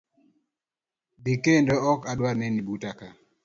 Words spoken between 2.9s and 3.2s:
ka.